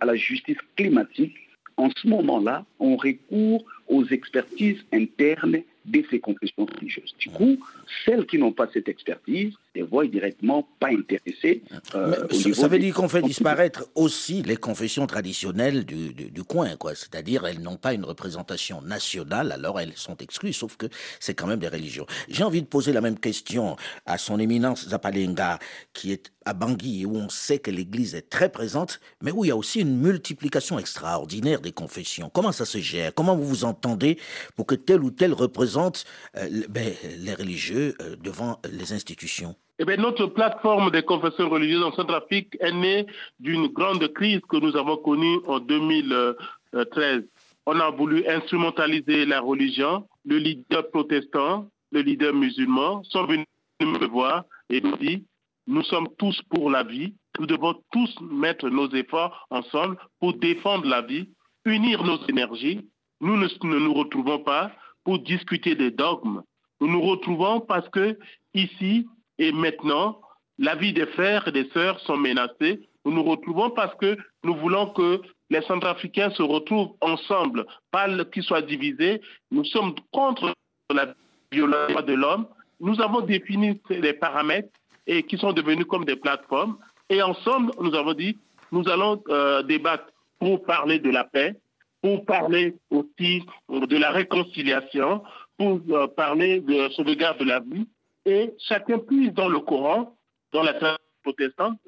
[0.00, 1.34] à la justice climatique,
[1.76, 7.14] en ce moment-là, on recourt aux expertises internes de ces confessions religieuses.
[7.18, 7.58] Du coup,
[8.04, 11.62] celles qui n'ont pas cette expertise ne voient directement pas intéressées.
[11.94, 16.94] Euh, ça, veut dire qu'on fait disparaître aussi les confessions traditionnelles du, du, coin, quoi.
[16.94, 20.86] C'est-à-dire, elles n'ont pas une représentation nationale, alors elles sont exclues, sauf que
[21.20, 22.06] c'est quand même des religions.
[22.28, 25.58] J'ai envie de poser la même question à son éminence Zapalenga,
[25.92, 29.48] qui est à Bangui, où on sait que l'Église est très présente, mais où il
[29.48, 32.30] y a aussi une multiplication extraordinaire des confessions.
[32.32, 33.12] Comment ça se gère?
[33.12, 34.18] Comment vous vous entendez
[34.54, 36.04] pour que tel ou tel représente
[36.36, 39.56] euh, ben, les religieux euh, devant les institutions?
[39.78, 43.06] Eh bien, notre plateforme des confessions religieuses en Centrafrique est née
[43.40, 47.24] d'une grande crise que nous avons connue en 2013.
[47.66, 50.06] On a voulu instrumentaliser la religion.
[50.24, 53.46] Le leader protestant, le leader musulman sont venus
[53.80, 55.20] me voir et me dire
[55.66, 57.14] nous sommes tous pour la vie.
[57.38, 61.28] Nous devons tous mettre nos efforts ensemble pour défendre la vie,
[61.64, 62.88] unir nos énergies.
[63.20, 64.70] Nous ne, nous retrouvons pas
[65.04, 66.42] pour discuter des dogmes.
[66.80, 68.16] Nous nous retrouvons parce que
[68.54, 69.06] ici
[69.38, 70.20] et maintenant,
[70.58, 72.80] la vie des frères et des sœurs sont menacées.
[73.04, 75.20] Nous nous retrouvons parce que nous voulons que
[75.50, 79.20] les Centrafricains se retrouvent ensemble, pas qu'ils soient divisés.
[79.50, 80.54] Nous sommes contre
[80.92, 81.14] la
[81.52, 82.46] violence de l'homme.
[82.80, 84.68] Nous avons défini les paramètres
[85.06, 86.78] et qui sont devenus comme des plateformes.
[87.08, 88.36] Et ensemble, nous avons dit,
[88.72, 90.06] nous allons euh, débattre
[90.40, 91.54] pour parler de la paix,
[92.02, 95.22] pour parler aussi de la réconciliation,
[95.56, 97.86] pour euh, parler de sauvegarde de la vie.
[98.26, 100.14] Et chacun puise dans le Coran,
[100.52, 101.78] dans la tradition protestante,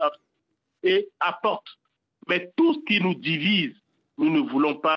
[0.83, 1.66] et apporte.
[2.29, 3.74] Mais tout ce qui nous divise,
[4.16, 4.96] nous ne voulons pas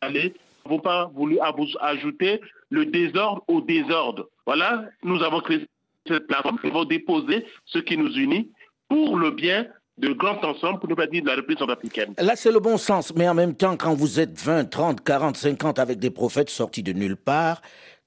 [0.00, 1.38] aller, nous n'avons pas voulu
[1.80, 2.40] ajouter
[2.70, 4.28] le désordre au désordre.
[4.46, 5.66] Voilà, nous avons créé
[6.06, 8.50] cette plateforme qui va déposer ce qui nous unit
[8.88, 9.66] pour le bien
[9.98, 12.14] de grand ensemble, pour ne pas dire de la République centrafricaine.
[12.18, 15.36] Là, c'est le bon sens, mais en même temps, quand vous êtes 20, 30, 40,
[15.36, 17.60] 50 avec des prophètes sortis de nulle part,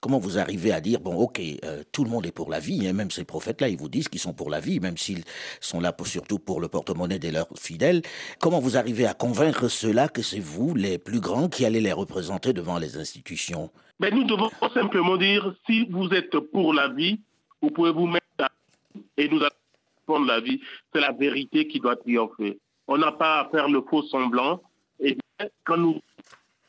[0.06, 2.88] comment vous arrivez à dire, bon, ok, euh, tout le monde est pour la vie,
[2.88, 5.24] hein, même ces prophètes-là, ils vous disent qu'ils sont pour la vie, même s'ils
[5.60, 8.04] sont là pour, surtout pour le porte-monnaie de leurs fidèles.
[8.40, 11.92] Comment vous arrivez à convaincre ceux-là que c'est vous, les plus grands, qui allez les
[11.92, 13.72] représenter devant les institutions?
[14.00, 17.20] Mais Nous devons simplement dire, si vous êtes pour la vie,
[17.60, 18.50] vous pouvez vous mettre à...
[19.18, 20.62] et nous de la vie.
[20.94, 22.60] C'est la vérité qui doit triompher.
[22.88, 24.62] On n'a pas à faire le faux semblant.
[25.00, 25.18] Et
[25.64, 26.00] quand nous,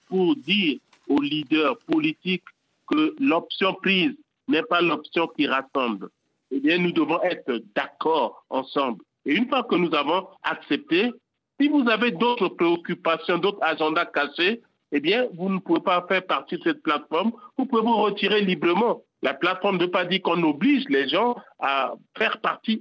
[0.08, 2.44] pour dire aux leaders politiques
[2.90, 4.16] que l'option prise
[4.48, 6.08] n'est pas l'option qui rassemble,
[6.50, 9.02] eh bien, nous devons être d'accord ensemble.
[9.24, 11.12] Et une fois que nous avons accepté,
[11.60, 14.60] si vous avez d'autres préoccupations, d'autres agendas cachés,
[14.92, 17.32] eh bien, vous ne pouvez pas faire partie de cette plateforme.
[17.58, 19.02] Vous pouvez vous retirer librement.
[19.22, 22.80] La plateforme ne pas dire qu'on oblige les gens à faire partie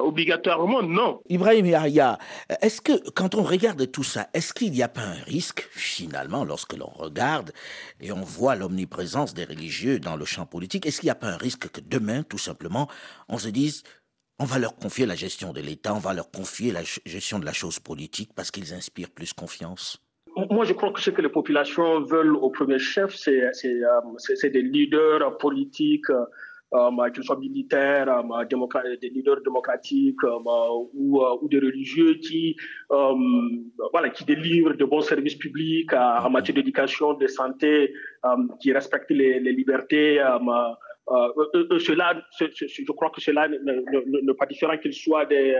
[0.00, 1.20] obligatoirement, non.
[1.28, 2.18] Ibrahim Yahya,
[2.60, 6.44] est-ce que quand on regarde tout ça, est-ce qu'il n'y a pas un risque, finalement,
[6.44, 7.52] lorsque l'on regarde
[8.00, 11.28] et on voit l'omniprésence des religieux dans le champ politique, est-ce qu'il n'y a pas
[11.28, 12.88] un risque que demain, tout simplement,
[13.28, 13.82] on se dise,
[14.38, 17.44] on va leur confier la gestion de l'État, on va leur confier la gestion de
[17.44, 20.02] la chose politique parce qu'ils inspirent plus confiance?
[20.50, 24.62] Moi, je crois que ce que les populations veulent au premier chef, c'est euh, des
[24.62, 26.10] leaders politiques,
[26.74, 30.22] euh, euh qu'ils soient militaires, euh, des leaders démocratiques
[30.94, 32.56] ou, ou, des religieux qui,
[32.88, 37.92] voilà, qui délivrent de bons services publics en matière d'éducation, de santé,
[38.60, 40.20] qui respectent les, les libertés.
[41.10, 45.54] Euh, cela, je crois que cela n'est pas différent qu'ils soient des,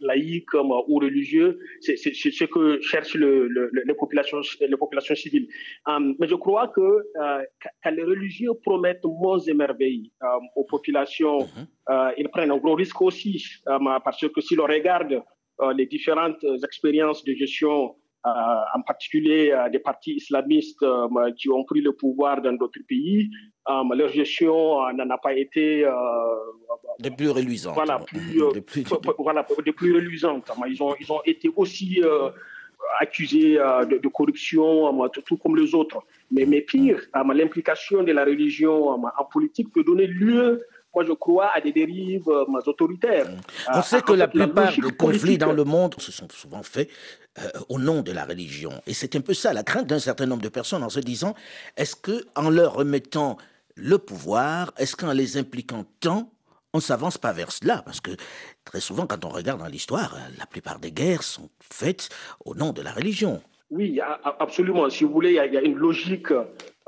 [0.00, 3.48] laïcs ou religieux, c'est ce que cherchent le,
[3.84, 5.48] les, populations, les populations civiles.
[5.86, 7.42] Um, mais je crois que euh,
[7.82, 11.66] quand les religieux promettent monts et merveilles um, aux populations, mhm.
[11.90, 15.22] euh, ils prennent un gros risque aussi, um, parce que si l'on regarde
[15.60, 20.84] euh, les différentes expériences de gestion en particulier des partis islamistes
[21.36, 23.30] qui ont pris le pouvoir dans d'autres pays,
[23.68, 25.86] leur gestion n'en a pas été
[26.98, 27.74] des plus reluisantes.
[27.74, 28.84] Voilà, plus, des plus,
[29.18, 30.50] voilà, des plus reluisantes.
[30.66, 32.00] Ils ont, ils ont été aussi
[32.98, 36.02] accusés de, corruption, tout, comme les autres.
[36.30, 37.00] Mais, mais pire,
[37.34, 42.28] l'implication de la religion en politique peut donner lieu moi je crois à des dérives
[42.66, 43.26] autoritaires.
[43.72, 46.88] On sait que la plupart des conflits dans le monde se sont souvent faits
[47.68, 48.72] au nom de la religion.
[48.86, 51.34] Et c'est un peu ça la crainte d'un certain nombre de personnes en se disant,
[51.76, 53.36] est-ce que en leur remettant
[53.74, 56.30] le pouvoir, est-ce qu'en les impliquant tant,
[56.72, 57.82] on ne s'avance pas vers cela?
[57.82, 58.12] Parce que
[58.64, 62.08] très souvent, quand on regarde dans l'histoire, la plupart des guerres sont faites
[62.44, 63.42] au nom de la religion.
[63.70, 63.98] Oui,
[64.38, 64.88] absolument.
[64.90, 66.28] Si vous voulez, il y a une logique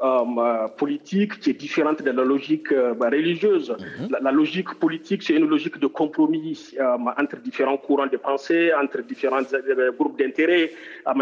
[0.02, 3.70] euh, politique qui est différente de la logique euh, bah, religieuse.
[3.70, 4.16] Mhm.
[4.20, 9.00] la, logique politique, c'est une logique de compromis euh, entre différents courants de pensée, entre
[9.00, 9.40] différents
[9.98, 10.70] groupes d'intérêts,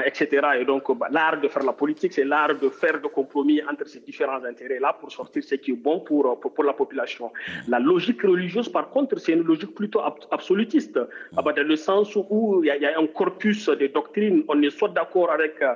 [0.05, 0.27] etc.
[0.59, 3.87] Et donc, bah, l'art de faire la politique, c'est l'art de faire des compromis entre
[3.87, 7.27] ces différents intérêts-là pour sortir ce qui est bon pour, pour, la population.
[7.27, 7.71] Mhm.
[7.71, 10.01] La logique religieuse, par contre, c'est une logique plutôt
[10.33, 11.45] absolutiste, mhm.
[11.45, 14.89] dans le sens où il y, y, a un corpus de doctrines, on est soit
[14.89, 15.75] d'accord avec euh,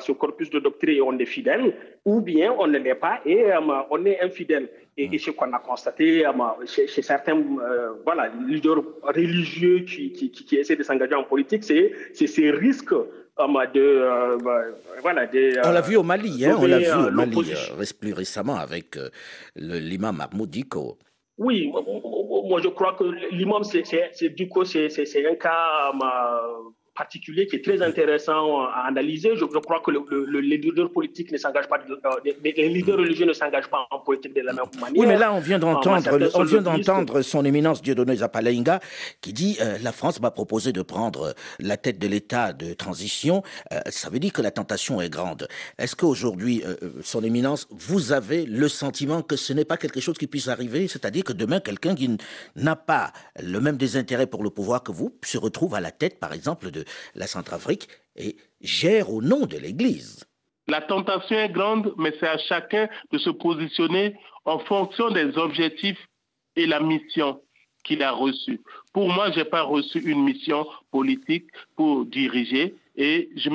[0.00, 3.52] ce corpus de doctrine et on est fidèle, ou bien on ne l'est pas et
[3.52, 4.68] euh, on est infidèle.
[4.96, 6.32] Et, ce qu'on a constaté euh,
[6.66, 7.40] chez, certains
[8.04, 14.36] voilà, leaders religieux qui, qui, qui, essaient de s'engager en politique, c'est ces risques de,
[15.00, 15.26] voilà,
[15.64, 17.54] on l'a vu au Mali, hein, on l'a vu au Mali
[17.98, 18.98] plus récemment avec
[19.56, 20.98] l'imam Mahmoud Diko.
[21.38, 25.90] Oui, moi je crois que l'imam, c'est du coup, c'est un cas
[27.00, 29.30] particulier qui est très intéressant à analyser.
[29.34, 33.32] Je, crois que le, les leaders politiques ne s'engagent pas, euh, les leaders religieux ne
[33.32, 35.00] s'engagent pas en politique de la même manière.
[35.00, 38.80] Oui, mais là, on vient d'entendre, on vient d'entendre son éminence Dieudonné Zapalainga
[39.22, 43.42] qui dit euh, la France m'a proposé de prendre la tête de l'État de transition.
[43.72, 45.48] Euh, ça veut dire que la tentation est grande.
[45.78, 46.62] Est-ce qu'aujourd'hui,
[47.02, 50.86] son éminence, vous avez le sentiment que ce n'est pas quelque chose qui puisse arriver,
[50.86, 52.08] c'est-à-dire que demain, quelqu'un qui
[52.56, 56.18] n'a pas le même désintérêt pour le pouvoir que vous se retrouve à la tête,
[56.18, 56.84] par exemple, de
[57.14, 60.24] la Centrafrique et gère au nom de l'Église.
[60.68, 65.98] La tentation est grande, mais c'est à chacun de se positionner en fonction des objectifs
[66.56, 67.40] et la mission
[67.84, 68.60] qu'il a reçue.
[68.92, 73.50] Pour moi, je n'ai pas reçu une mission politique pour diriger et je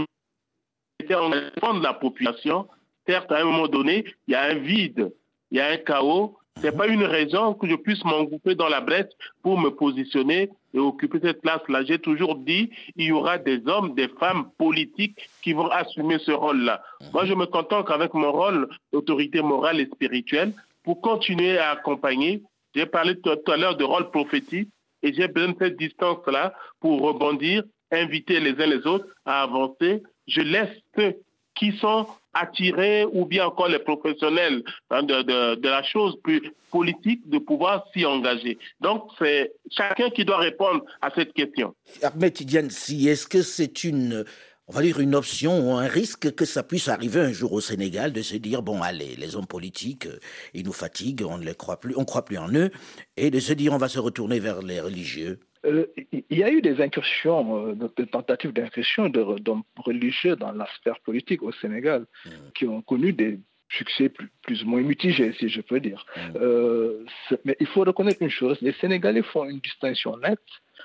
[0.99, 2.67] m'étais en de la population.
[3.07, 5.13] Certes, à un moment donné, il y a un vide,
[5.51, 8.69] il y a un chaos, ce n'est pas une raison que je puisse m'engouffrer dans
[8.69, 9.11] la brèche
[9.43, 11.83] pour me positionner et occuper cette place-là.
[11.83, 16.31] J'ai toujours dit, il y aura des hommes, des femmes politiques qui vont assumer ce
[16.31, 16.81] rôle-là.
[17.13, 22.41] Moi, je me contente qu'avec mon rôle d'autorité morale et spirituelle, pour continuer à accompagner,
[22.73, 24.69] j'ai parlé tout à l'heure de rôle prophétique
[25.03, 30.03] et j'ai besoin de cette distance-là pour rebondir, inviter les uns les autres à avancer.
[30.27, 31.15] Je laisse ceux
[31.55, 37.39] qui sont attirer ou bien encore les professionnels hein, de, la chose plus politique de
[37.39, 38.57] pouvoir s'y engager.
[38.81, 41.73] Donc, c'est chacun qui doit répondre à cette question.
[42.03, 42.35] Ahmed
[42.71, 44.25] si est-ce que c'est une,
[44.67, 47.61] on va dire une option ou un risque que ça puisse arriver un jour au
[47.61, 50.19] Sénégal de se dire bon allez les hommes politiques euh,
[50.53, 52.71] ils nous fatiguent on ne les croit plus on croit plus en eux
[53.15, 55.39] et de se dire on va se retourner vers les religieux?
[55.65, 60.67] Euh, il y a eu des incursions, euh, des tentatives d'incursion d'hommes religieux dans la
[60.77, 62.29] sphère politique au Sénégal, mm.
[62.53, 64.11] qui ont connu des succès
[64.43, 66.05] plus, ou moins mitigés, si je peux dire.
[66.15, 66.19] Mm.
[66.37, 67.05] Euh,
[67.43, 70.39] mais il faut reconnaître une chose, les Sénégalais font une distinction nette,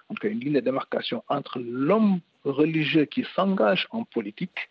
[0.08, 4.68] donc une ligne de démarcation entre l'homme religieux qui s'engage en politique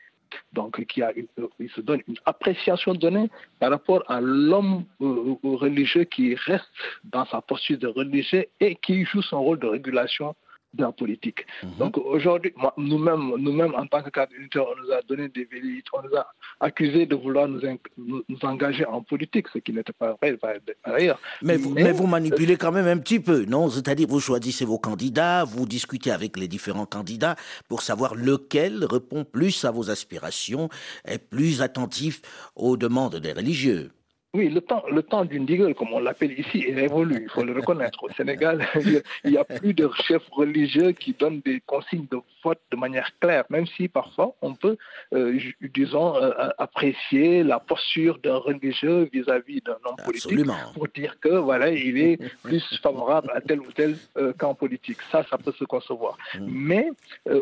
[0.53, 1.11] donc a
[1.59, 6.69] il se donne une appréciation donnée par rapport à l'homme euh, religieux qui reste
[7.03, 10.35] dans sa posture de religieux et qui joue son rôle de régulation
[10.73, 11.45] de la politique.
[11.63, 11.69] Mhm.
[11.79, 15.89] Donc aujourd'hui, nous-mêmes, nous-mêmes en tant que cadre unitaire, on nous a donné des vérités,
[15.93, 16.27] on nous a
[16.59, 17.61] accusés de vouloir nous,
[17.97, 20.53] nous, engager en politique, ce qui n'était pas vrai par
[20.93, 21.19] ailleurs.
[21.41, 23.69] Mais, vous, mais, vous manipulez quand même un petit peu, non?
[23.69, 27.35] C'est-à-dire vous choisissez vos candidats, vous discutez avec les différents candidats
[27.67, 30.69] pour savoir lequel répond plus à vos aspirations,
[31.05, 32.21] est plus attentif
[32.55, 33.91] aux demandes des religieux.
[34.35, 37.23] Oui, le temps, le temps d'une digue, comme on l'appelle ici, est révolu.
[37.23, 38.03] Il faut le reconnaître.
[38.03, 38.63] Au Sénégal,
[39.23, 43.09] il n'y a plus de chefs religieux qui donnent des consignes de vote de manière
[43.19, 44.77] claire, même si parfois on peut,
[45.15, 45.35] euh,
[45.73, 51.69] disons, euh, apprécier la posture d'un religieux vis-à-vis d'un homme politique pour dire que voilà,
[51.69, 54.99] il est plus favorable à tel ou tel euh, camp politique.
[55.11, 56.19] Ça, ça peut se concevoir.
[56.35, 56.45] Mm.
[56.49, 56.89] Mais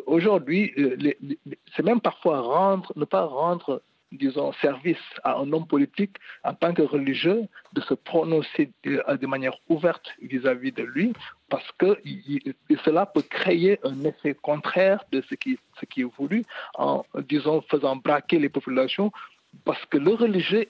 [0.06, 0.74] aujourd'hui,
[1.76, 6.74] c'est même parfois rendre, ne pas rendre disons, service à un homme politique en tant
[6.74, 7.44] que religieux
[7.74, 11.14] de se prononcer de, manière ouverte vis-à-vis de lui,
[11.50, 11.98] parce que
[12.86, 16.44] cela peut créer un effet contraire de ce qui, ce qui est voulu,
[16.76, 19.12] en, disons, faisant braquer les populations,
[19.66, 20.66] parce que le religieux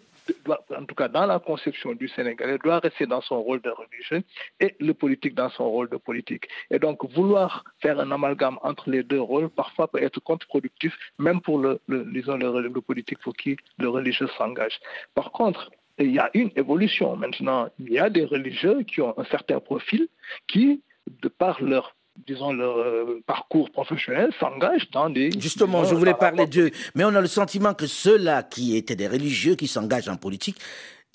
[0.76, 4.24] en tout cas dans la conception du Sénégalais, doit rester dans son rôle de religieux
[4.60, 6.48] et le politique dans son rôle de politique.
[6.72, 11.42] Et donc, vouloir faire un amalgame entre les deux rôles, parfois peut être contre-productif, même
[11.42, 14.80] pour le, disons, le, politique pour qui le religieux s'engage.
[15.16, 17.70] Par contre, il y a une évolution maintenant.
[17.80, 20.08] Il y a des religieux qui ont un certain profil
[20.48, 25.30] qui, de par leur disons, leur euh, parcours professionnel s'engagent dans des...
[25.40, 29.08] Justement, je voulais parler d'eux, mais on a le sentiment que ceux-là qui étaient des
[29.08, 30.58] religieux, qui s'engagent en politique,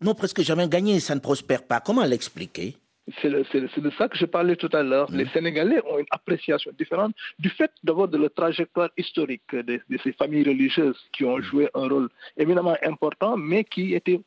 [0.00, 1.80] n'ont presque jamais gagné, ça ne prospère pas.
[1.80, 2.76] Comment l'expliquer?
[3.20, 5.10] C'est de ça que je parlais tout à l'heure.
[5.10, 10.12] Les Sénégalais ont une appréciation différente du fait d'avoir de la trajectoire historique de, ces
[10.12, 14.20] familles religieuses qui ont joué un rôle éminemment important, mais qui étaient,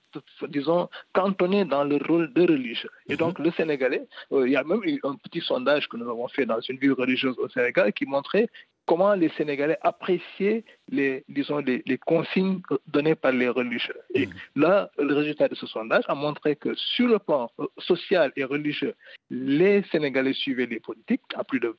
[0.49, 2.89] disons, cantonnées dans le rôle de religieux.
[3.07, 3.19] Et mhm.
[3.19, 6.27] donc, le Sénégalais, euh, il y a même eu un petit sondage que nous avons
[6.27, 8.49] fait dans une ville religieuse au Sénégal qui montrait
[8.85, 13.95] comment les Sénégalais appréciaient les, disons, les, consignes données par les religieux.
[14.13, 14.31] Et mm.
[14.57, 18.43] là, le résultat de ce sondage a montré que sur le plan euh, social et
[18.43, 18.93] religieux,
[19.31, 21.75] les Sénégalais suivaient les politiques à plus de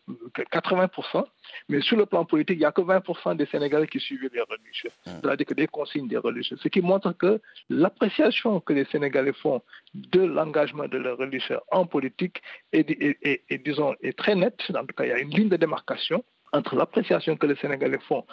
[0.52, 1.24] 80%,
[1.68, 4.40] mais sur le plan politique, il n'y a que 20% des Sénégalais qui suivaient les
[4.42, 5.10] religieux, mm.
[5.22, 7.40] c'est-à-dire que des consignes des religieux, ce qui montre que
[7.70, 9.62] l'appréciation que les Sénégalais font
[9.94, 12.42] de l'engagement de leurs religieux en politique
[12.72, 15.56] est, est, disons, est très nette, en tout cas, il y a une ligne de
[15.56, 18.24] démarcation entre l'appréciation que les Sénégalais font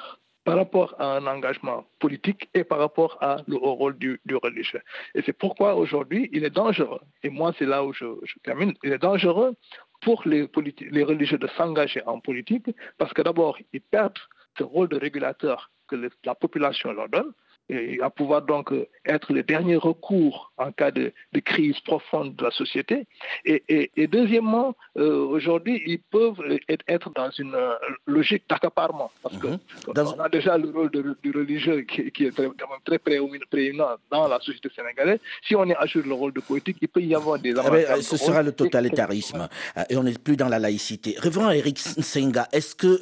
[0.44, 4.82] par rapport à un engagement politique et par rapport à au rôle du, religieux.
[5.16, 8.06] Et c'est pourquoi aujourd'hui, il est dangereux, et moi c'est là où je,
[8.44, 9.54] termine, il est dangereux
[10.02, 10.50] pour les,
[10.92, 14.20] les religieux de s'engager en politique, parce que d'abord, ils perdent
[14.58, 15.96] ce rôle de régulateur que
[16.26, 17.32] la population leur donne,
[17.70, 21.14] et à pouvoir donc euh, être le dernier recours en cas de,
[21.46, 23.06] crise profonde de la société.
[23.46, 26.42] Et, deuxièmement, euh, aujourd'hui, ils peuvent
[26.88, 27.74] être dans une euh,
[28.06, 30.20] logique d'accaparement, parce que mhm.
[30.20, 32.50] a déjà le rôle du religieux qui, est très,
[32.86, 35.20] très prééminent dans la société sénégalaise.
[35.48, 38.18] Si on ajoute le rôle de politique, il peut y avoir des eh ben, Ce
[38.18, 39.48] sera le totalitarisme,
[39.90, 41.16] et on n'est plus dans la laïcité.
[41.18, 43.00] Révérend Eric Senga, est-ce que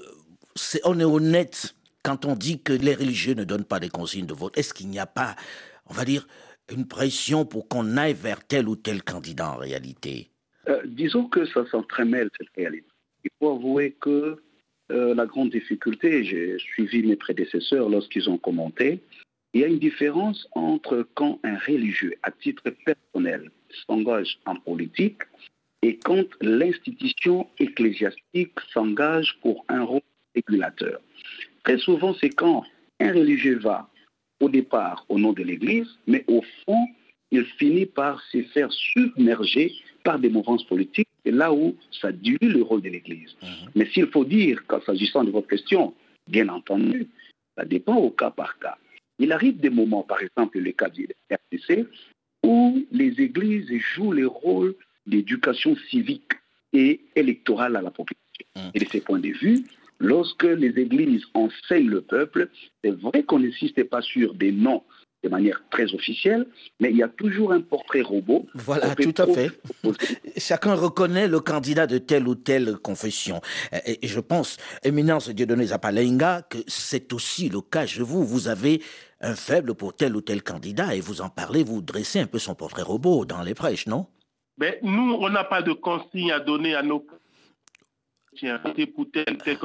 [0.55, 4.25] est, on est honnête quand on dit que les religieux ne donnent pas des consignes
[4.25, 5.35] de vote, est-ce qu'il n'y a pas,
[5.87, 6.27] on va dire,
[6.71, 10.29] une pression pour qu'on aille vers tel ou tel candidat en réalité?
[10.67, 12.87] Euh, Disons que ça s'entremêle, cette réalité.
[13.23, 14.41] Il faut avouer que
[14.91, 19.01] euh, la grande difficulté, j'ai suivi mes prédécesseurs lorsqu'ils ont commenté,
[19.53, 23.51] il y a une différence entre quand un religieux, à titre personnel,
[23.85, 25.21] s'engage en politique
[25.81, 30.01] et quand l'institution ecclésiastique s'engage pour un rôle
[30.35, 31.01] régulateur.
[31.63, 32.63] Très souvent, c'est quand
[32.99, 33.89] un religieux va
[34.39, 36.87] au départ au nom de l'Église, mais au fond,
[37.31, 41.07] il finit par se faire submerger par des mouvances politiques.
[41.25, 43.35] C'est là où ça dilue le rôle de l'Église.
[43.41, 43.71] Mhm.
[43.75, 45.93] Mais s'il faut dire, qu'en s'agissant de votre question,
[46.27, 47.07] bien entendu,
[47.55, 48.77] ça dépend au cas par cas.
[49.19, 51.85] Il arrive des moments, par exemple le cas du RTC,
[52.43, 54.73] où les églises jouent le rôle
[55.05, 56.31] d'éducation civique
[56.73, 58.45] et électorale à la population.
[58.55, 58.71] Mhm.
[58.73, 59.63] Et de ce point de vue,
[60.01, 62.49] Lorsque les églises enseignent le peuple,
[62.83, 64.83] c'est vrai qu'on n'insiste pas sur des noms
[65.23, 66.47] de manière très officielle,
[66.79, 68.47] mais il y a toujours un portrait robot.
[68.55, 69.51] Voilà, tout à fait.
[70.37, 73.41] Chacun reconnaît le candidat de telle ou telle confession.
[73.85, 78.23] Et je pense, éminence Dieudonné Zapalenga, que c'est aussi le cas chez vous.
[78.23, 78.81] Vous avez
[79.19, 82.39] un faible pour tel ou tel candidat et vous en parlez, vous dressez un peu
[82.39, 84.07] son portrait robot dans les prêches, non?
[84.57, 87.05] Mais Nous, on n'a pas de consigne à donner à nos
[88.95, 89.57] pour tel, tel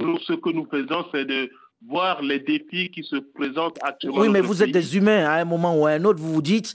[0.00, 1.50] nous, ce que nous faisons, c'est de
[1.88, 4.20] voir les défis qui se présentent actuellement.
[4.20, 5.24] Oui, mais vous êtes des humains.
[5.24, 6.74] À un moment ou à un autre, vous vous dites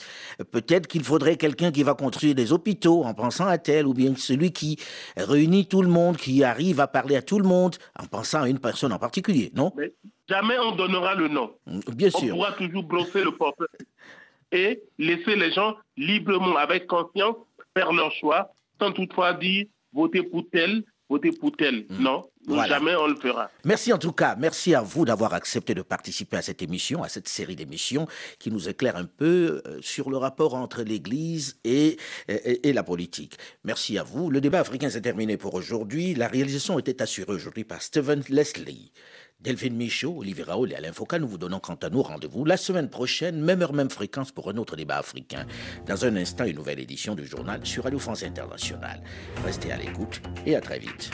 [0.52, 4.16] peut-être qu'il faudrait quelqu'un qui va construire des hôpitaux en pensant à tel, ou bien
[4.16, 4.78] celui qui
[5.16, 8.50] réunit tout le monde, qui arrive à parler à tout le monde en pensant à
[8.50, 9.72] une personne en particulier, non?
[9.78, 9.94] Mais
[10.30, 11.54] Jamais on donnera le nom.
[11.96, 12.34] Bien sûr.
[12.34, 13.68] On pourra toujours brosser le portrait
[14.52, 17.36] et laisser les gens librement, avec confiance,
[17.76, 21.86] faire leur choix, sans toutefois dire votez pour tel, votez pour tel.
[21.90, 22.04] Hmm.
[22.04, 22.30] Non,
[22.68, 23.50] jamais on le fera.
[23.66, 27.10] Merci en tout cas, merci à vous d'avoir accepté de participer à cette émission, à
[27.10, 28.08] cette série d'émissions
[28.40, 33.38] qui nous éclaire un peu euh, sur le rapport entre l'Église et, et, la politique.
[33.64, 34.30] Merci à vous.
[34.30, 36.16] Le débat africain s'est terminé pour aujourd'hui.
[36.16, 38.92] La réalisation était assurée aujourd'hui par Stephen Leslie.
[39.40, 42.58] Delphine Michaud, Olivier Raoul et Alain Foucault, nous vous donnons quant à nous rendez-vous la
[42.58, 45.46] semaine prochaine, même heure, même fréquence pour un autre débat africain.
[45.86, 49.02] Dans un instant, une nouvelle édition du journal sur Radio France Internationale.
[49.46, 51.12] Restez à l'écoute et à très vite.